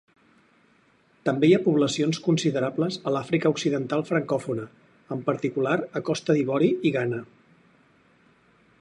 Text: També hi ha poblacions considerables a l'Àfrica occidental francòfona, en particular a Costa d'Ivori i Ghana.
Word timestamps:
També 1.29 1.49
hi 1.49 1.53
ha 1.57 1.61
poblacions 1.67 2.21
considerables 2.29 2.97
a 3.09 3.13
l'Àfrica 3.17 3.53
occidental 3.57 4.03
francòfona, 4.09 4.67
en 5.17 5.23
particular 5.31 5.77
a 6.01 6.05
Costa 6.11 6.39
d'Ivori 6.39 6.75
i 6.91 6.97
Ghana. 7.01 7.25